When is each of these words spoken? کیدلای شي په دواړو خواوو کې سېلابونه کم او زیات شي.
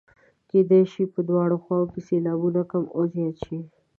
کیدلای 0.49 0.83
شي 0.93 1.03
په 1.13 1.19
دواړو 1.29 1.57
خواوو 1.63 1.91
کې 1.93 2.01
سېلابونه 2.07 2.61
کم 2.71 2.83
او 2.95 3.01
زیات 3.13 3.35
شي. 3.45 3.59